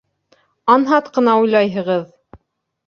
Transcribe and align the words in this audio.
Анһат 0.75 1.11
ҡына 1.19 1.37
уйлайһығыҙ! 1.43 2.05